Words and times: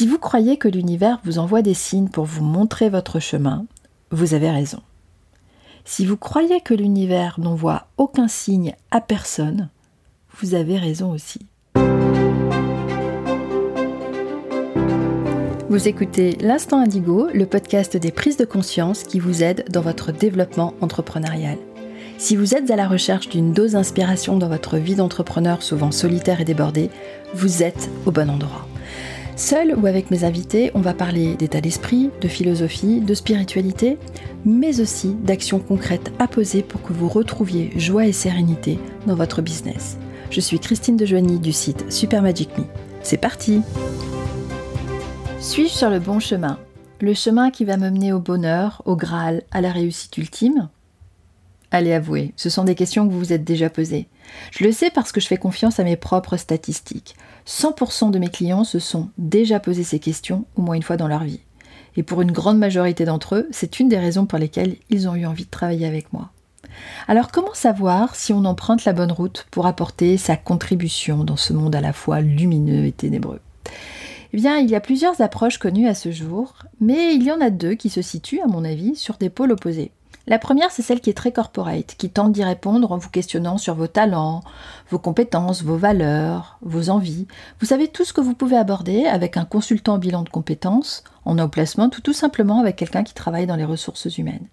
Si 0.00 0.06
vous 0.06 0.18
croyez 0.18 0.56
que 0.56 0.66
l'univers 0.66 1.20
vous 1.24 1.38
envoie 1.38 1.60
des 1.60 1.74
signes 1.74 2.08
pour 2.08 2.24
vous 2.24 2.42
montrer 2.42 2.88
votre 2.88 3.20
chemin, 3.20 3.66
vous 4.10 4.32
avez 4.32 4.50
raison. 4.50 4.80
Si 5.84 6.06
vous 6.06 6.16
croyez 6.16 6.62
que 6.62 6.72
l'univers 6.72 7.38
n'envoie 7.38 7.86
aucun 7.98 8.26
signe 8.26 8.74
à 8.90 9.02
personne, 9.02 9.68
vous 10.38 10.54
avez 10.54 10.78
raison 10.78 11.10
aussi. 11.10 11.40
Vous 15.68 15.86
écoutez 15.86 16.38
L'Instant 16.40 16.78
Indigo, 16.78 17.28
le 17.34 17.44
podcast 17.44 17.98
des 17.98 18.10
prises 18.10 18.38
de 18.38 18.46
conscience 18.46 19.02
qui 19.02 19.20
vous 19.20 19.42
aide 19.42 19.66
dans 19.70 19.82
votre 19.82 20.12
développement 20.12 20.72
entrepreneurial. 20.80 21.58
Si 22.16 22.36
vous 22.36 22.54
êtes 22.54 22.70
à 22.70 22.76
la 22.76 22.88
recherche 22.88 23.28
d'une 23.28 23.52
dose 23.52 23.72
d'inspiration 23.72 24.38
dans 24.38 24.48
votre 24.48 24.78
vie 24.78 24.94
d'entrepreneur 24.94 25.62
souvent 25.62 25.90
solitaire 25.90 26.40
et 26.40 26.46
débordée, 26.46 26.88
vous 27.34 27.62
êtes 27.62 27.90
au 28.06 28.10
bon 28.10 28.30
endroit. 28.30 28.66
Seul 29.40 29.74
ou 29.74 29.86
avec 29.86 30.10
mes 30.10 30.24
invités, 30.24 30.70
on 30.74 30.82
va 30.82 30.92
parler 30.92 31.34
d'état 31.34 31.62
d'esprit, 31.62 32.10
de 32.20 32.28
philosophie, 32.28 33.00
de 33.00 33.14
spiritualité, 33.14 33.96
mais 34.44 34.82
aussi 34.82 35.14
d'actions 35.14 35.60
concrètes 35.60 36.12
à 36.18 36.28
poser 36.28 36.62
pour 36.62 36.82
que 36.82 36.92
vous 36.92 37.08
retrouviez 37.08 37.72
joie 37.74 38.06
et 38.06 38.12
sérénité 38.12 38.78
dans 39.06 39.14
votre 39.14 39.40
business. 39.40 39.96
Je 40.30 40.40
suis 40.40 40.58
Christine 40.58 40.98
Dejoigny 40.98 41.38
du 41.38 41.52
site 41.52 41.90
Super 41.90 42.20
Magic 42.20 42.50
Me. 42.58 42.64
C'est 43.02 43.16
parti 43.16 43.62
Suis-je 45.40 45.72
sur 45.72 45.88
le 45.88 46.00
bon 46.00 46.20
chemin? 46.20 46.58
Le 47.00 47.14
chemin 47.14 47.50
qui 47.50 47.64
va 47.64 47.78
me 47.78 47.88
mener 47.88 48.12
au 48.12 48.20
bonheur, 48.20 48.82
au 48.84 48.94
Graal, 48.94 49.44
à 49.52 49.62
la 49.62 49.72
réussite 49.72 50.18
ultime? 50.18 50.68
Allez 51.72 51.92
avouer, 51.92 52.32
ce 52.36 52.50
sont 52.50 52.64
des 52.64 52.74
questions 52.74 53.06
que 53.06 53.12
vous 53.12 53.18
vous 53.18 53.32
êtes 53.32 53.44
déjà 53.44 53.70
posées. 53.70 54.08
Je 54.50 54.64
le 54.64 54.72
sais 54.72 54.90
parce 54.90 55.12
que 55.12 55.20
je 55.20 55.28
fais 55.28 55.36
confiance 55.36 55.78
à 55.78 55.84
mes 55.84 55.96
propres 55.96 56.36
statistiques. 56.36 57.14
100% 57.46 58.10
de 58.10 58.18
mes 58.18 58.28
clients 58.28 58.64
se 58.64 58.80
sont 58.80 59.10
déjà 59.18 59.60
posé 59.60 59.84
ces 59.84 60.00
questions 60.00 60.46
au 60.56 60.62
moins 60.62 60.74
une 60.74 60.82
fois 60.82 60.96
dans 60.96 61.06
leur 61.06 61.22
vie. 61.22 61.40
Et 61.96 62.02
pour 62.02 62.22
une 62.22 62.32
grande 62.32 62.58
majorité 62.58 63.04
d'entre 63.04 63.36
eux, 63.36 63.48
c'est 63.52 63.78
une 63.78 63.88
des 63.88 63.98
raisons 63.98 64.26
pour 64.26 64.38
lesquelles 64.38 64.76
ils 64.90 65.08
ont 65.08 65.14
eu 65.14 65.26
envie 65.26 65.44
de 65.44 65.50
travailler 65.50 65.86
avec 65.86 66.12
moi. 66.12 66.30
Alors 67.06 67.30
comment 67.30 67.54
savoir 67.54 68.16
si 68.16 68.32
on 68.32 68.44
emprunte 68.44 68.84
la 68.84 68.92
bonne 68.92 69.12
route 69.12 69.46
pour 69.50 69.66
apporter 69.66 70.16
sa 70.16 70.36
contribution 70.36 71.24
dans 71.24 71.36
ce 71.36 71.52
monde 71.52 71.74
à 71.74 71.80
la 71.80 71.92
fois 71.92 72.20
lumineux 72.20 72.84
et 72.84 72.92
ténébreux? 72.92 73.40
Eh 74.32 74.36
bien, 74.36 74.58
il 74.58 74.70
y 74.70 74.76
a 74.76 74.80
plusieurs 74.80 75.20
approches 75.20 75.58
connues 75.58 75.88
à 75.88 75.94
ce 75.94 76.12
jour, 76.12 76.54
mais 76.80 77.14
il 77.14 77.24
y 77.24 77.32
en 77.32 77.40
a 77.40 77.50
deux 77.50 77.74
qui 77.74 77.90
se 77.90 78.02
situent, 78.02 78.40
à 78.40 78.46
mon 78.46 78.64
avis, 78.64 78.94
sur 78.94 79.16
des 79.16 79.28
pôles 79.28 79.50
opposés. 79.50 79.90
La 80.26 80.38
première, 80.38 80.70
c'est 80.70 80.82
celle 80.82 81.00
qui 81.00 81.10
est 81.10 81.14
très 81.14 81.32
corporate, 81.32 81.94
qui 81.96 82.10
tente 82.10 82.32
d'y 82.32 82.44
répondre 82.44 82.92
en 82.92 82.98
vous 82.98 83.08
questionnant 83.08 83.58
sur 83.58 83.74
vos 83.74 83.86
talents, 83.86 84.42
vos 84.90 84.98
compétences, 84.98 85.62
vos 85.62 85.76
valeurs, 85.76 86.58
vos 86.62 86.90
envies. 86.90 87.26
Vous 87.60 87.66
savez 87.66 87.88
tout 87.88 88.04
ce 88.04 88.12
que 88.12 88.20
vous 88.20 88.34
pouvez 88.34 88.56
aborder 88.56 89.06
avec 89.06 89.36
un 89.36 89.44
consultant 89.44 89.94
en 89.94 89.98
bilan 89.98 90.22
de 90.22 90.28
compétences, 90.28 91.04
en 91.24 91.34
no 91.34 91.48
placement, 91.48 91.90
ou 91.96 92.00
tout 92.00 92.12
simplement 92.12 92.60
avec 92.60 92.76
quelqu'un 92.76 93.02
qui 93.02 93.14
travaille 93.14 93.46
dans 93.46 93.56
les 93.56 93.64
ressources 93.64 94.18
humaines. 94.18 94.46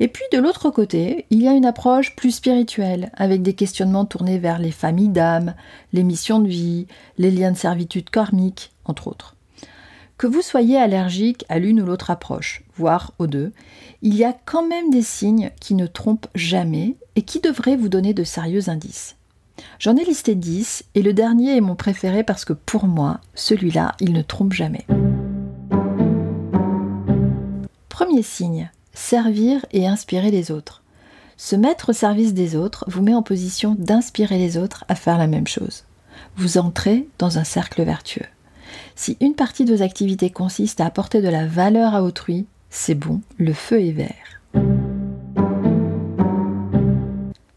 Et 0.00 0.08
puis 0.08 0.24
de 0.32 0.38
l'autre 0.38 0.70
côté, 0.70 1.26
il 1.30 1.42
y 1.42 1.48
a 1.48 1.52
une 1.54 1.66
approche 1.66 2.14
plus 2.14 2.32
spirituelle, 2.32 3.10
avec 3.14 3.42
des 3.42 3.54
questionnements 3.54 4.04
tournés 4.04 4.38
vers 4.38 4.58
les 4.58 4.70
familles 4.70 5.08
d'âmes, 5.08 5.54
les 5.92 6.04
missions 6.04 6.40
de 6.40 6.48
vie, 6.48 6.86
les 7.18 7.30
liens 7.30 7.52
de 7.52 7.56
servitude 7.56 8.10
karmique, 8.10 8.72
entre 8.84 9.08
autres. 9.08 9.37
Que 10.18 10.26
vous 10.26 10.42
soyez 10.42 10.76
allergique 10.76 11.44
à 11.48 11.60
l'une 11.60 11.80
ou 11.80 11.86
l'autre 11.86 12.10
approche, 12.10 12.64
voire 12.76 13.12
aux 13.20 13.28
deux, 13.28 13.52
il 14.02 14.16
y 14.16 14.24
a 14.24 14.36
quand 14.46 14.66
même 14.66 14.90
des 14.90 15.02
signes 15.02 15.52
qui 15.60 15.74
ne 15.76 15.86
trompent 15.86 16.26
jamais 16.34 16.96
et 17.14 17.22
qui 17.22 17.38
devraient 17.38 17.76
vous 17.76 17.88
donner 17.88 18.14
de 18.14 18.24
sérieux 18.24 18.68
indices. 18.68 19.14
J'en 19.78 19.94
ai 19.94 20.04
listé 20.04 20.34
10 20.34 20.86
et 20.96 21.02
le 21.02 21.12
dernier 21.12 21.56
est 21.56 21.60
mon 21.60 21.76
préféré 21.76 22.24
parce 22.24 22.44
que 22.44 22.52
pour 22.52 22.86
moi, 22.86 23.20
celui-là, 23.36 23.94
il 24.00 24.12
ne 24.12 24.22
trompe 24.22 24.54
jamais. 24.54 24.86
Premier 27.88 28.22
signe, 28.22 28.72
servir 28.94 29.64
et 29.70 29.86
inspirer 29.86 30.32
les 30.32 30.50
autres. 30.50 30.82
Se 31.36 31.54
mettre 31.54 31.90
au 31.90 31.92
service 31.92 32.34
des 32.34 32.56
autres 32.56 32.84
vous 32.88 33.02
met 33.02 33.14
en 33.14 33.22
position 33.22 33.76
d'inspirer 33.78 34.38
les 34.38 34.58
autres 34.58 34.84
à 34.88 34.96
faire 34.96 35.16
la 35.16 35.28
même 35.28 35.46
chose. 35.46 35.84
Vous 36.36 36.58
entrez 36.58 37.06
dans 37.20 37.38
un 37.38 37.44
cercle 37.44 37.84
vertueux. 37.84 38.26
Si 38.96 39.16
une 39.20 39.34
partie 39.34 39.64
de 39.64 39.74
vos 39.74 39.82
activités 39.82 40.30
consiste 40.30 40.80
à 40.80 40.86
apporter 40.86 41.22
de 41.22 41.28
la 41.28 41.46
valeur 41.46 41.94
à 41.94 42.02
autrui, 42.02 42.46
c'est 42.70 42.94
bon, 42.94 43.20
le 43.38 43.52
feu 43.52 43.80
est 43.80 43.92
vert. 43.92 44.40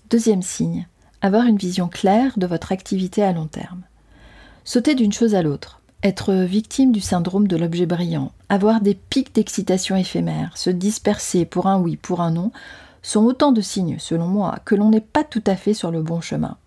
Deuxième 0.10 0.42
signe, 0.42 0.88
avoir 1.22 1.46
une 1.46 1.58
vision 1.58 1.88
claire 1.88 2.38
de 2.38 2.48
votre 2.48 2.72
activité 2.72 3.24
à 3.24 3.32
long 3.32 3.48
terme. 3.48 3.82
Sauter 4.64 4.96
d'une 4.96 5.14
chose 5.14 5.36
à 5.36 5.42
l'autre, 5.42 5.82
être 6.04 6.34
victime 6.34 6.92
du 6.92 7.02
syndrome 7.02 7.48
de 7.48 7.56
l'objet 7.58 7.86
brillant, 7.86 8.32
avoir 8.50 8.82
des 8.82 8.96
pics 8.96 9.34
d'excitation 9.34 9.96
éphémères, 9.96 10.58
se 10.58 10.70
disperser 10.70 11.46
pour 11.46 11.68
un 11.68 11.80
oui, 11.80 11.96
pour 11.96 12.22
un 12.22 12.32
non, 12.32 12.52
sont 13.04 13.24
autant 13.24 13.52
de 13.52 13.62
signes, 13.62 13.98
selon 14.00 14.28
moi, 14.28 14.60
que 14.66 14.76
l'on 14.76 14.90
n'est 14.90 15.00
pas 15.00 15.24
tout 15.24 15.44
à 15.48 15.56
fait 15.56 15.74
sur 15.74 15.92
le 15.92 16.02
bon 16.02 16.22
chemin. 16.22 16.58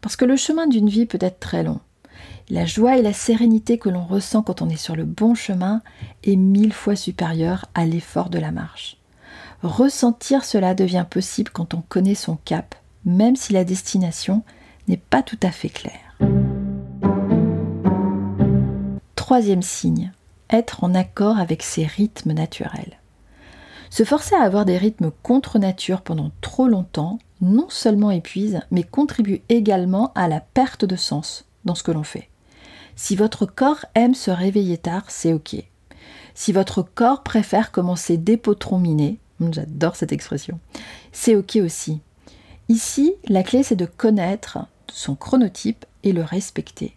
Parce 0.00 0.16
que 0.16 0.24
le 0.24 0.36
chemin 0.36 0.66
d'une 0.66 0.88
vie 0.88 1.06
peut 1.06 1.18
être 1.20 1.40
très 1.40 1.62
long. 1.62 1.80
La 2.50 2.66
joie 2.66 2.98
et 2.98 3.02
la 3.02 3.12
sérénité 3.12 3.78
que 3.78 3.88
l'on 3.88 4.04
ressent 4.04 4.42
quand 4.42 4.60
on 4.60 4.68
est 4.68 4.76
sur 4.76 4.96
le 4.96 5.04
bon 5.04 5.34
chemin 5.34 5.80
est 6.24 6.36
mille 6.36 6.72
fois 6.72 6.96
supérieure 6.96 7.66
à 7.74 7.86
l'effort 7.86 8.28
de 8.28 8.38
la 8.38 8.52
marche. 8.52 8.98
Ressentir 9.62 10.44
cela 10.44 10.74
devient 10.74 11.06
possible 11.08 11.50
quand 11.50 11.72
on 11.72 11.80
connaît 11.80 12.14
son 12.14 12.36
cap, 12.36 12.74
même 13.06 13.34
si 13.34 13.54
la 13.54 13.64
destination 13.64 14.42
n'est 14.88 14.98
pas 14.98 15.22
tout 15.22 15.38
à 15.42 15.50
fait 15.50 15.70
claire. 15.70 16.18
Troisième 19.14 19.62
signe, 19.62 20.12
être 20.50 20.84
en 20.84 20.94
accord 20.94 21.38
avec 21.38 21.62
ses 21.62 21.86
rythmes 21.86 22.32
naturels. 22.32 22.98
Se 23.88 24.04
forcer 24.04 24.34
à 24.34 24.42
avoir 24.42 24.66
des 24.66 24.76
rythmes 24.76 25.12
contre 25.22 25.58
nature 25.58 26.02
pendant 26.02 26.30
trop 26.42 26.68
longtemps 26.68 27.18
non 27.40 27.66
seulement 27.70 28.10
épuise, 28.10 28.60
mais 28.70 28.82
contribue 28.82 29.40
également 29.48 30.12
à 30.14 30.28
la 30.28 30.40
perte 30.40 30.84
de 30.84 30.96
sens 30.96 31.46
dans 31.64 31.74
ce 31.74 31.82
que 31.82 31.92
l'on 31.92 32.02
fait. 32.02 32.28
Si 32.96 33.16
votre 33.16 33.46
corps 33.46 33.84
aime 33.94 34.14
se 34.14 34.30
réveiller 34.30 34.78
tard, 34.78 35.04
c'est 35.08 35.32
ok. 35.32 35.56
Si 36.34 36.52
votre 36.52 36.82
corps 36.82 37.22
préfère 37.22 37.72
commencer 37.72 38.16
des 38.16 38.36
potrons 38.36 38.78
minés, 38.78 39.18
j'adore 39.52 39.96
cette 39.96 40.12
expression, 40.12 40.58
c'est 41.12 41.36
ok 41.36 41.56
aussi. 41.56 42.00
Ici, 42.68 43.14
la 43.26 43.42
clé 43.42 43.62
c'est 43.62 43.76
de 43.76 43.86
connaître 43.86 44.58
son 44.90 45.16
chronotype 45.16 45.84
et 46.02 46.12
le 46.12 46.22
respecter. 46.22 46.96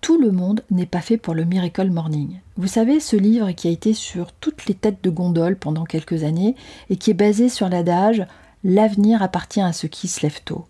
Tout 0.00 0.20
le 0.20 0.32
monde 0.32 0.62
n'est 0.70 0.86
pas 0.86 1.00
fait 1.00 1.16
pour 1.16 1.32
le 1.32 1.44
Miracle 1.44 1.90
Morning. 1.90 2.40
Vous 2.56 2.66
savez, 2.66 2.98
ce 2.98 3.14
livre 3.14 3.52
qui 3.52 3.68
a 3.68 3.70
été 3.70 3.94
sur 3.94 4.32
toutes 4.32 4.66
les 4.66 4.74
têtes 4.74 5.02
de 5.02 5.10
gondole 5.10 5.56
pendant 5.56 5.84
quelques 5.84 6.24
années 6.24 6.56
et 6.90 6.96
qui 6.96 7.12
est 7.12 7.14
basé 7.14 7.48
sur 7.48 7.68
l'adage 7.68 8.26
L'avenir 8.64 9.22
appartient 9.22 9.60
à 9.60 9.72
ceux 9.72 9.88
qui 9.88 10.06
se 10.06 10.22
lèvent 10.22 10.42
tôt. 10.44 10.66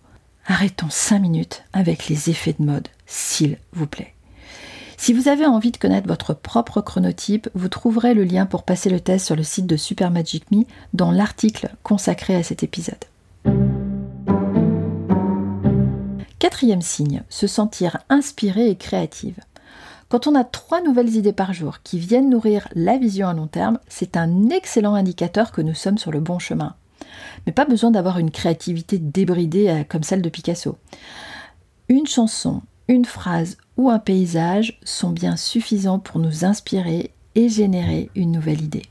Arrêtons 0.47 0.91
cinq 0.91 1.21
minutes 1.21 1.63
avec 1.73 2.09
les 2.09 2.29
effets 2.29 2.57
de 2.59 2.65
mode, 2.65 2.89
s'il 3.07 3.59
vous 3.73 3.87
plaît. 3.87 4.15
Si 4.97 5.13
vous 5.13 5.29
avez 5.29 5.47
envie 5.47 5.71
de 5.71 5.77
connaître 5.77 6.09
votre 6.09 6.35
propre 6.35 6.81
chronotype, 6.81 7.49
vous 7.55 7.69
trouverez 7.69 8.15
le 8.15 8.25
lien 8.25 8.47
pour 8.47 8.65
passer 8.65 8.91
le 8.91 9.01
test 9.01 9.27
sur 9.27 9.37
le 9.37 9.43
site 9.43 9.67
de 9.67 9.77
Super 9.77 10.11
Magic 10.11 10.51
Me 10.51 10.65
dans 10.95 11.11
l'article 11.11 11.71
consacré 11.83 12.35
à 12.35 12.43
cet 12.43 12.63
épisode. 12.63 13.05
Quatrième 16.39 16.83
signe, 16.83 17.23
se 17.29 17.47
sentir 17.47 17.99
inspiré 18.09 18.69
et 18.69 18.77
créative. 18.77 19.39
Quand 20.09 20.27
on 20.27 20.35
a 20.35 20.45
trois 20.45 20.83
nouvelles 20.83 21.17
idées 21.17 21.33
par 21.33 21.53
jour 21.53 21.79
qui 21.83 21.99
viennent 21.99 22.31
nourrir 22.31 22.69
la 22.75 22.99
vision 22.99 23.29
à 23.29 23.33
long 23.33 23.47
terme, 23.47 23.79
c'est 23.89 24.17
un 24.17 24.51
excellent 24.51 24.95
indicateur 24.95 25.53
que 25.53 25.63
nous 25.63 25.75
sommes 25.75 25.99
sur 25.99 26.11
le 26.11 26.21
bon 26.21 26.39
chemin. 26.39 26.75
Mais 27.47 27.53
pas 27.53 27.65
besoin 27.65 27.91
d'avoir 27.91 28.19
une 28.19 28.31
créativité 28.31 28.99
débridée 28.99 29.69
euh, 29.69 29.85
comme 29.89 30.03
celle 30.03 30.23
de 30.23 30.29
Picasso. 30.29 30.77
Une 31.89 32.07
chanson, 32.07 32.63
une 32.89 33.05
phrase 33.05 33.57
ou 33.77 33.91
un 33.91 33.99
paysage 33.99 34.79
sont 34.85 35.11
bien 35.11 35.37
suffisants 35.37 35.99
pour 35.99 36.21
nous 36.21 36.45
inspirer 36.45 37.13
et 37.35 37.49
générer 37.49 38.11
une 38.15 38.33
nouvelle 38.33 38.63
idée. 38.63 38.87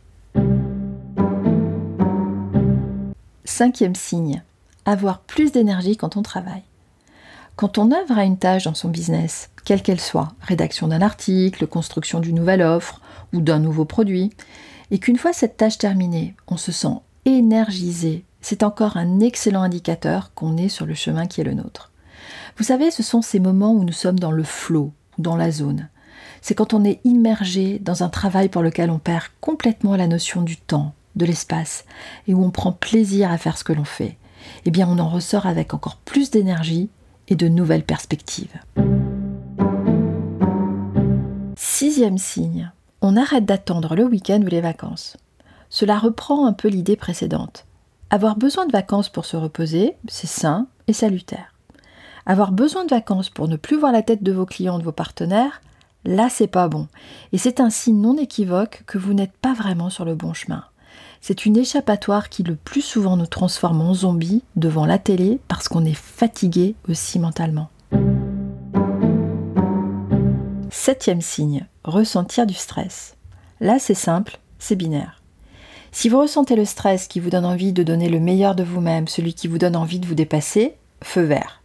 Cinquième 3.46 3.96
signe, 3.96 4.44
avoir 4.86 5.20
plus 5.20 5.52
d'énergie 5.52 5.98
quand 5.98 6.18
on 6.18 6.22
travaille. 6.22 6.64
Quand 7.56 7.78
on 7.78 7.92
œuvre 7.92 8.18
à 8.18 8.24
une 8.24 8.38
tâche 8.38 8.64
dans 8.64 8.74
son 8.74 8.90
business, 8.90 9.50
quelle 9.66 9.84
qu'elle 9.84 10.00
soit, 10.00 10.34
rédaction 10.42 10.88
d'un 10.88 11.02
article, 11.02 11.68
construction 11.68 12.20
d'une 12.20 12.38
nouvelle 12.38 12.62
offre 12.62 13.02
ou 13.34 13.42
d'un 13.42 13.60
nouveau 13.60 13.86
produit, 13.86 14.32
et 14.90 15.00
qu'une 15.00 15.18
fois 15.18 15.34
cette 15.34 15.58
tâche 15.58 15.78
terminée, 15.78 16.36
on 16.48 16.58
se 16.58 16.72
sent 16.72 16.98
énergisé, 17.26 18.26
c'est 18.42 18.64
encore 18.64 18.98
un 18.98 19.20
excellent 19.20 19.62
indicateur 19.62 20.34
qu'on 20.34 20.58
est 20.58 20.70
sur 20.70 20.86
le 20.86 20.94
chemin 20.94 21.28
qui 21.28 21.42
est 21.42 21.46
le 21.46 21.54
nôtre. 21.54 21.92
Vous 22.58 22.64
savez, 22.64 22.92
ce 22.92 23.04
sont 23.04 23.22
ces 23.22 23.40
moments 23.40 23.74
où 23.74 23.84
nous 23.84 23.94
sommes 23.94 24.20
dans 24.20 24.32
le 24.32 24.44
flot, 24.44 24.92
dans 25.18 25.36
la 25.36 25.52
zone. 25.52 25.90
C'est 26.42 26.56
quand 26.56 26.74
on 26.74 26.84
est 26.84 27.00
immergé 27.04 27.80
dans 27.80 28.04
un 28.04 28.10
travail 28.10 28.50
pour 28.50 28.64
lequel 28.64 28.90
on 28.90 29.00
perd 29.00 29.26
complètement 29.40 29.96
la 29.96 30.08
notion 30.08 30.42
du 30.42 30.58
temps, 30.58 30.94
de 31.16 31.26
l'espace, 31.26 31.86
et 32.28 32.34
où 32.34 32.44
on 32.44 32.52
prend 32.52 32.72
plaisir 32.72 33.32
à 33.32 33.38
faire 33.38 33.58
ce 33.58 33.64
que 33.64 33.74
l'on 33.74 33.84
fait. 33.84 34.18
Eh 34.66 34.72
bien, 34.72 34.88
on 34.90 35.00
en 35.00 35.08
ressort 35.08 35.46
avec 35.46 35.74
encore 35.74 35.98
plus 35.98 36.32
d'énergie 36.32 36.90
et 37.28 37.36
de 37.36 37.48
nouvelles 37.48 37.84
perspectives. 37.84 38.60
Sixième 41.56 42.18
signe, 42.18 42.72
on 43.02 43.18
arrête 43.18 43.46
d'attendre 43.46 43.96
le 43.96 44.06
week-end 44.06 44.42
ou 44.42 44.48
les 44.48 44.62
vacances. 44.62 45.18
Cela 45.70 45.98
reprend 45.98 46.46
un 46.46 46.54
peu 46.54 46.68
l'idée 46.68 46.96
précédente. 46.96 47.66
Avoir 48.14 48.36
besoin 48.36 48.66
de 48.66 48.74
vacances 48.74 49.08
pour 49.08 49.24
se 49.24 49.38
reposer, 49.38 49.96
c'est 50.10 50.28
sain 50.28 50.68
et 50.88 50.92
salutaire. 50.92 51.54
Avoir 52.26 52.52
besoin 52.52 52.84
de 52.84 52.90
vacances 52.90 53.30
pour 53.30 53.48
ne 53.48 53.56
plus 53.56 53.78
voir 53.78 53.94
la 53.94 54.02
tête 54.02 54.22
de 54.22 54.34
vos 54.34 54.46
clients, 54.46 54.80
de 54.80 54.84
vos 54.84 54.92
partenaires, 54.92 55.62
là 56.04 56.28
c'est 56.30 56.48
pas 56.48 56.68
bon. 56.68 56.90
Et 57.32 57.38
c'est 57.38 57.62
un 57.62 57.70
signe 57.70 58.02
non 58.02 58.18
équivoque 58.18 58.84
que 58.86 58.98
vous 58.98 59.14
n'êtes 59.14 59.38
pas 59.38 59.54
vraiment 59.54 59.90
sur 59.90 60.04
le 60.04 60.14
bon 60.14 60.34
chemin. 60.34 60.66
C'est 61.22 61.46
une 61.46 61.56
échappatoire 61.56 62.28
qui 62.28 62.44
le 62.44 62.58
plus 62.58 62.82
souvent 62.82 63.16
nous 63.16 63.28
transforme 63.28 63.80
en 63.80 63.94
zombies 63.94 64.44
devant 64.58 64.86
la 64.86 65.00
télé 65.00 65.40
parce 65.48 65.70
qu'on 65.70 65.86
est 65.86 65.94
fatigué 65.94 66.76
aussi 66.90 67.18
mentalement. 67.18 67.70
Septième 70.70 71.22
signe, 71.22 71.66
ressentir 71.86 72.46
du 72.46 72.56
stress. 72.56 73.16
Là 73.62 73.80
c'est 73.80 73.94
simple, 73.94 74.38
c'est 74.60 74.76
binaire. 74.76 75.21
Si 75.94 76.08
vous 76.08 76.20
ressentez 76.20 76.56
le 76.56 76.64
stress 76.64 77.08
qui 77.08 77.20
vous 77.20 77.30
donne 77.30 77.46
envie 77.46 77.74
de 77.74 77.84
donner 77.84 78.08
le 78.08 78.20
meilleur 78.20 78.56
de 78.56 78.64
vous-même, 78.64 79.10
celui 79.10 79.34
qui 79.34 79.50
vous 79.50 79.58
donne 79.58 79.76
envie 79.76 80.00
de 80.00 80.08
vous 80.08 80.16
dépasser, 80.16 80.76
feu 81.04 81.22
vert. 81.22 81.62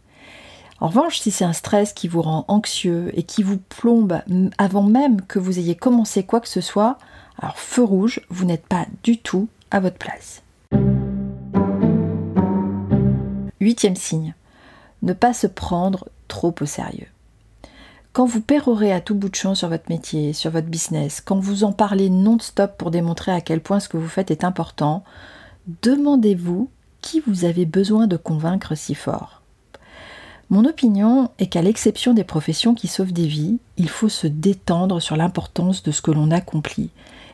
En 0.79 0.87
revanche, 0.87 1.19
si 1.19 1.31
c'est 1.31 1.45
un 1.45 1.53
stress 1.53 1.93
qui 1.93 2.09
vous 2.09 2.21
rend 2.21 2.43
anxieux 2.49 3.09
et 3.17 3.23
qui 3.23 3.41
vous 3.41 3.57
plombe 3.57 4.21
avant 4.57 4.83
même 4.83 5.21
que 5.21 5.39
vous 5.39 5.59
ayez 5.59 5.75
commencé 5.75 6.23
quoi 6.23 6.41
que 6.41 6.49
ce 6.49 6.61
soit, 6.61 6.97
alors 7.41 7.57
feu 7.57 7.83
rouge, 7.83 8.21
vous 8.29 8.45
n'êtes 8.45 8.67
pas 8.67 8.85
du 9.01 9.17
tout 9.17 9.47
à 9.71 9.79
votre 9.79 9.97
place. 9.97 10.43
Huitième 13.61 13.95
signe, 13.95 14.35
ne 15.03 15.13
pas 15.13 15.33
se 15.33 15.47
prendre 15.47 16.09
trop 16.27 16.53
au 16.59 16.65
sérieux. 16.65 17.07
Quand 18.17 18.25
vous 18.25 18.41
pérorez 18.41 18.91
à 18.91 18.99
tout 18.99 19.13
bout 19.13 19.29
de 19.29 19.35
champ 19.35 19.53
sur 19.53 19.69
votre 19.69 19.91
métier, 19.91 20.33
sur 20.33 20.49
votre 20.49 20.65
business, 20.65 21.21
quand 21.21 21.37
vous 21.37 21.63
en 21.63 21.71
parlez 21.71 22.09
non-stop 22.09 22.75
pour 22.75 22.89
démontrer 22.89 23.31
à 23.31 23.41
quel 23.41 23.61
point 23.61 23.79
ce 23.79 23.87
que 23.87 23.97
vous 23.97 24.07
faites 24.07 24.31
est 24.31 24.43
important, 24.43 25.03
demandez-vous 25.83 26.67
qui 27.01 27.19
vous 27.19 27.45
avez 27.45 27.67
besoin 27.67 28.07
de 28.07 28.17
convaincre 28.17 28.73
si 28.73 28.95
fort. 28.95 29.43
Mon 30.49 30.65
opinion 30.65 31.29
est 31.37 31.45
qu'à 31.45 31.61
l'exception 31.61 32.15
des 32.15 32.23
professions 32.23 32.73
qui 32.73 32.87
sauvent 32.87 33.13
des 33.13 33.27
vies, 33.27 33.59
il 33.77 33.87
faut 33.87 34.09
se 34.09 34.25
détendre 34.25 34.99
sur 34.99 35.15
l'importance 35.15 35.83
de 35.83 35.91
ce 35.91 36.01
que 36.01 36.09
l'on 36.09 36.31
accomplit. 36.31 36.89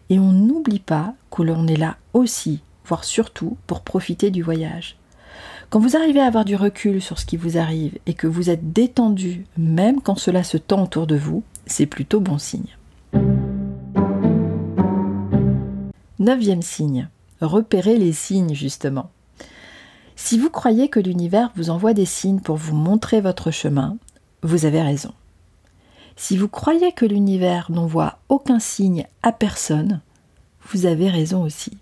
Et 0.10 0.20
on 0.20 0.34
n'oublie 0.34 0.82
pas 0.82 1.14
que 1.32 1.44
l'on 1.44 1.66
est 1.66 1.78
là 1.78 1.96
aussi, 2.12 2.60
voire 2.84 3.06
surtout, 3.06 3.56
pour 3.68 3.84
profiter 3.84 4.32
du 4.32 4.44
voyage. 4.44 4.98
Quand 5.74 5.80
vous 5.80 5.98
arrivez 5.98 6.20
à 6.20 6.28
avoir 6.28 6.46
du 6.46 6.56
recul 6.56 7.02
sur 7.02 7.18
ce 7.18 7.26
qui 7.26 7.36
vous 7.36 7.58
arrive 7.58 7.98
et 8.06 8.14
que 8.14 8.28
vous 8.28 8.52
êtes 8.52 8.74
détendu, 8.74 9.48
même 9.58 10.02
quand 10.02 10.20
cela 10.20 10.44
se 10.44 10.58
tend 10.58 10.84
autour 10.84 11.08
de 11.08 11.16
vous, 11.16 11.42
c'est 11.66 11.88
plutôt 11.88 12.20
bon 12.20 12.38
signe. 12.38 12.78
Neuvième 16.20 16.62
signe. 16.62 17.10
Repérez 17.42 17.98
les 17.98 18.14
signes 18.14 18.54
justement. 18.54 19.10
Si 20.16 20.38
vous 20.38 20.52
croyez 20.52 20.90
que 20.90 21.00
l'univers 21.00 21.52
vous 21.56 21.72
envoie 21.72 21.96
des 21.96 22.06
signes 22.06 22.40
pour 22.40 22.58
vous 22.58 22.76
montrer 22.76 23.20
votre 23.20 23.50
chemin, 23.50 23.98
vous 24.44 24.66
avez 24.66 24.84
raison. 24.84 25.16
Si 26.16 26.38
vous 26.38 26.50
croyez 26.50 26.92
que 26.92 27.08
l'univers 27.08 27.72
n'envoie 27.72 28.20
aucun 28.30 28.60
signe 28.60 29.08
à 29.24 29.32
personne, 29.32 30.02
vous 30.72 30.86
avez 30.86 31.10
raison 31.10 31.42
aussi. 31.42 31.80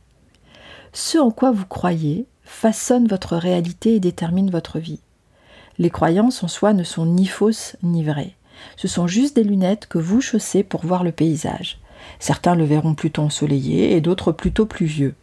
Ce 0.93 1.17
en 1.17 1.29
quoi 1.29 1.51
vous 1.51 1.65
croyez 1.65 2.25
façonne 2.51 3.07
votre 3.07 3.37
réalité 3.37 3.95
et 3.95 3.99
détermine 3.99 4.51
votre 4.51 4.77
vie. 4.77 4.99
Les 5.79 5.89
croyances 5.89 6.43
en 6.43 6.47
soi 6.47 6.73
ne 6.73 6.83
sont 6.83 7.05
ni 7.05 7.25
fausses 7.25 7.77
ni 7.81 8.03
vraies. 8.03 8.35
Ce 8.75 8.87
sont 8.87 9.07
juste 9.07 9.35
des 9.37 9.43
lunettes 9.43 9.87
que 9.87 9.97
vous 9.97 10.21
chaussez 10.21 10.61
pour 10.61 10.85
voir 10.85 11.03
le 11.03 11.11
paysage. 11.11 11.79
Certains 12.19 12.53
le 12.53 12.65
verront 12.65 12.93
plutôt 12.93 13.23
ensoleillé 13.23 13.95
et 13.95 14.01
d'autres 14.01 14.31
plutôt 14.31 14.65
pluvieux. 14.65 15.15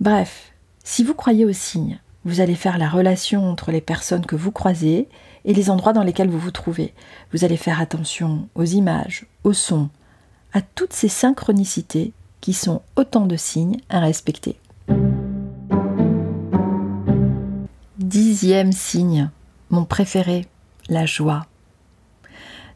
Bref, 0.00 0.52
si 0.84 1.04
vous 1.04 1.14
croyez 1.14 1.46
aux 1.46 1.52
signes, 1.52 2.00
vous 2.24 2.40
allez 2.40 2.56
faire 2.56 2.76
la 2.76 2.88
relation 2.88 3.48
entre 3.48 3.70
les 3.70 3.80
personnes 3.80 4.26
que 4.26 4.36
vous 4.36 4.52
croisez 4.52 5.08
et 5.44 5.54
les 5.54 5.70
endroits 5.70 5.94
dans 5.94 6.02
lesquels 6.02 6.28
vous 6.28 6.38
vous 6.38 6.50
trouvez. 6.50 6.92
Vous 7.32 7.44
allez 7.44 7.56
faire 7.56 7.80
attention 7.80 8.48
aux 8.56 8.64
images, 8.64 9.26
aux 9.44 9.54
sons, 9.54 9.88
à 10.52 10.60
toutes 10.60 10.92
ces 10.92 11.08
synchronicités 11.08 12.12
qui 12.40 12.52
sont 12.52 12.82
autant 12.96 13.26
de 13.26 13.36
signes 13.36 13.78
à 13.88 14.00
respecter. 14.00 14.58
Dixième 18.32 18.72
signe, 18.72 19.28
mon 19.68 19.84
préféré, 19.84 20.46
la 20.88 21.04
joie. 21.04 21.44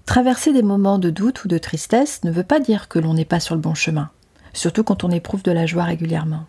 Traverser 0.04 0.52
des 0.52 0.60
moments 0.60 0.98
de 0.98 1.08
doute 1.08 1.46
ou 1.46 1.48
de 1.48 1.56
tristesse 1.56 2.22
ne 2.24 2.30
veut 2.30 2.42
pas 2.42 2.60
dire 2.60 2.88
que 2.88 2.98
l'on 2.98 3.14
n'est 3.14 3.24
pas 3.24 3.40
sur 3.40 3.54
le 3.54 3.62
bon 3.62 3.72
chemin, 3.72 4.10
surtout 4.52 4.84
quand 4.84 5.02
on 5.02 5.10
éprouve 5.10 5.42
de 5.42 5.52
la 5.52 5.64
joie 5.64 5.84
régulièrement. 5.84 6.44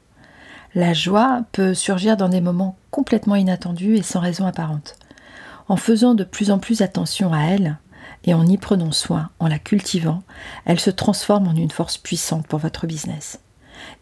La 0.75 0.91
joie 0.91 1.43
peut 1.53 1.73
surgir 1.73 2.17
dans 2.17 2.27
des 2.27 2.41
moments 2.41 2.75
complètement 2.91 3.35
inattendus 3.35 3.95
et 3.95 4.03
sans 4.03 4.19
raison 4.19 4.45
apparente. 4.45 4.97
En 5.69 5.77
faisant 5.77 6.13
de 6.13 6.25
plus 6.25 6.51
en 6.51 6.59
plus 6.59 6.81
attention 6.81 7.31
à 7.31 7.43
elle 7.43 7.77
et 8.25 8.33
en 8.33 8.45
y 8.45 8.57
prenant 8.57 8.91
soin, 8.91 9.29
en 9.39 9.47
la 9.47 9.57
cultivant, 9.57 10.21
elle 10.65 10.81
se 10.81 10.89
transforme 10.89 11.47
en 11.47 11.55
une 11.55 11.71
force 11.71 11.97
puissante 11.97 12.45
pour 12.45 12.59
votre 12.59 12.87
business. 12.87 13.39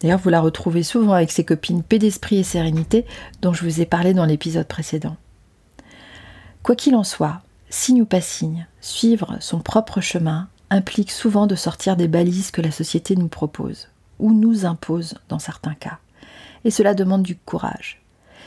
D'ailleurs, 0.00 0.18
vous 0.18 0.30
la 0.30 0.40
retrouvez 0.40 0.82
souvent 0.82 1.12
avec 1.12 1.30
ses 1.30 1.44
copines 1.44 1.82
paix 1.82 1.98
d'esprit 1.98 2.38
et 2.38 2.42
sérénité 2.42 3.04
dont 3.42 3.52
je 3.52 3.64
vous 3.64 3.80
ai 3.80 3.86
parlé 3.86 4.14
dans 4.14 4.24
l'épisode 4.24 4.66
précédent. 4.66 5.16
Quoi 6.62 6.76
qu'il 6.76 6.96
en 6.96 7.04
soit, 7.04 7.42
signe 7.68 8.02
ou 8.02 8.06
pas 8.06 8.20
signe, 8.20 8.66
suivre 8.80 9.36
son 9.40 9.60
propre 9.60 10.00
chemin 10.00 10.48
implique 10.70 11.12
souvent 11.12 11.46
de 11.46 11.54
sortir 11.54 11.96
des 11.96 12.08
balises 12.08 12.50
que 12.50 12.62
la 12.62 12.72
société 12.72 13.16
nous 13.16 13.28
propose 13.28 13.88
ou 14.18 14.32
nous 14.32 14.66
impose 14.66 15.14
dans 15.28 15.38
certains 15.38 15.74
cas 15.74 15.98
et 16.66 16.70
cela 16.70 16.94
demande 16.94 17.22
du 17.22 17.36
courage. 17.36 18.02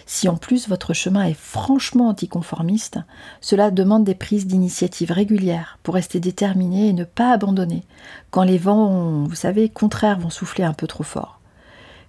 Si 0.05 0.27
en 0.27 0.35
plus 0.35 0.67
votre 0.67 0.93
chemin 0.93 1.23
est 1.23 1.33
franchement 1.33 2.09
anticonformiste, 2.09 2.99
cela 3.41 3.71
demande 3.71 4.03
des 4.03 4.15
prises 4.15 4.47
d'initiative 4.47 5.11
régulières 5.11 5.79
pour 5.83 5.95
rester 5.95 6.19
déterminé 6.19 6.89
et 6.89 6.93
ne 6.93 7.03
pas 7.03 7.31
abandonner 7.31 7.83
quand 8.31 8.43
les 8.43 8.57
vents, 8.57 9.23
vous 9.23 9.35
savez, 9.35 9.69
contraires 9.69 10.19
vont 10.19 10.29
souffler 10.29 10.63
un 10.63 10.73
peu 10.73 10.87
trop 10.87 11.03
fort. 11.03 11.39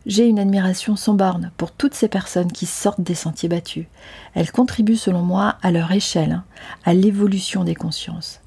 J'ai 0.06 0.26
une 0.26 0.38
admiration 0.38 0.96
sans 0.96 1.14
borne 1.14 1.50
pour 1.56 1.72
toutes 1.72 1.94
ces 1.94 2.08
personnes 2.08 2.52
qui 2.52 2.64
sortent 2.64 3.02
des 3.02 3.14
sentiers 3.14 3.50
battus. 3.50 3.87
Elles 4.34 4.50
contribuent 4.50 4.96
selon 4.96 5.22
moi 5.22 5.56
à 5.62 5.70
leur 5.70 5.92
échelle, 5.92 6.42
à 6.84 6.94
l'évolution 6.94 7.64
des 7.64 7.75
consciences. 7.75 8.40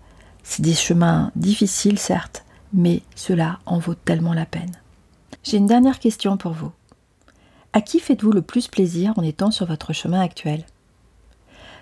C'est 0.44 0.64
des 0.64 0.74
chemins 0.74 1.32
difficiles 1.36 2.00
certes, 2.00 2.44
mais 2.74 3.02
cela 3.16 3.60
en 3.66 3.78
vaut 3.78 3.94
tellement 3.94 4.34
la 4.34 4.46
peine. 4.46 4.72
J'ai 5.44 5.58
une 5.58 5.68
dernière 5.68 6.00
question 6.00 6.38
pour 6.38 6.54
vous. 6.54 6.72
À 7.76 7.82
qui 7.82 8.00
faites-vous 8.00 8.32
le 8.32 8.44
plus 8.44 8.68
plaisir 8.68 9.14
en 9.18 9.24
étant 9.24 9.50
sur 9.50 9.66
votre 9.66 9.94
chemin 9.94 10.22
actuel? 10.22 10.64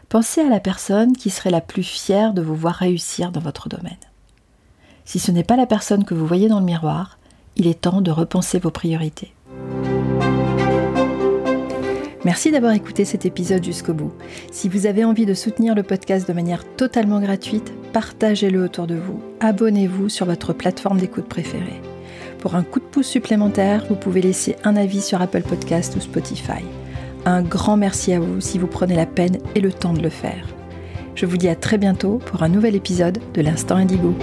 Pensez 0.07 0.39
à 0.39 0.49
la 0.49 0.61
personne 0.61 1.15
qui 1.15 1.29
serait 1.29 1.49
la 1.49 1.59
plus 1.59 1.83
fière 1.83 2.33
de 2.33 2.41
vous 2.41 2.55
voir 2.55 2.75
réussir 2.75 3.31
dans 3.31 3.41
votre 3.41 3.67
domaine. 3.67 3.91
Si 5.03 5.19
ce 5.19 5.31
n'est 5.31 5.43
pas 5.43 5.57
la 5.57 5.65
personne 5.65 6.05
que 6.05 6.13
vous 6.13 6.25
voyez 6.25 6.47
dans 6.47 6.59
le 6.59 6.65
miroir, 6.65 7.19
il 7.57 7.67
est 7.67 7.81
temps 7.81 8.01
de 8.01 8.11
repenser 8.11 8.57
vos 8.57 8.71
priorités. 8.71 9.33
Merci 12.23 12.51
d'avoir 12.51 12.71
écouté 12.71 13.03
cet 13.03 13.25
épisode 13.25 13.63
jusqu'au 13.63 13.93
bout. 13.93 14.13
Si 14.51 14.69
vous 14.69 14.85
avez 14.85 15.03
envie 15.03 15.25
de 15.25 15.33
soutenir 15.33 15.75
le 15.75 15.83
podcast 15.83 16.25
de 16.25 16.33
manière 16.33 16.63
totalement 16.77 17.19
gratuite, 17.19 17.73
partagez-le 17.91 18.63
autour 18.63 18.87
de 18.87 18.95
vous. 18.95 19.21
Abonnez-vous 19.41 20.07
sur 20.07 20.25
votre 20.25 20.53
plateforme 20.53 20.99
d'écoute 20.99 21.27
préférée. 21.27 21.81
Pour 22.41 22.55
un 22.55 22.63
coup 22.63 22.79
de 22.79 22.85
pouce 22.85 23.07
supplémentaire, 23.07 23.85
vous 23.87 23.95
pouvez 23.95 24.19
laisser 24.19 24.55
un 24.63 24.75
avis 24.75 25.01
sur 25.01 25.21
Apple 25.21 25.43
Podcast 25.43 25.95
ou 25.95 26.01
Spotify. 26.01 26.63
Un 27.23 27.43
grand 27.43 27.77
merci 27.77 28.13
à 28.13 28.19
vous 28.19 28.41
si 28.41 28.57
vous 28.57 28.65
prenez 28.65 28.95
la 28.95 29.05
peine 29.05 29.37
et 29.53 29.61
le 29.61 29.71
temps 29.71 29.93
de 29.93 30.01
le 30.01 30.09
faire. 30.09 30.47
Je 31.13 31.27
vous 31.27 31.37
dis 31.37 31.49
à 31.49 31.55
très 31.55 31.77
bientôt 31.77 32.17
pour 32.17 32.41
un 32.41 32.49
nouvel 32.49 32.75
épisode 32.75 33.19
de 33.35 33.41
l'Instant 33.41 33.75
Indigo. 33.75 34.15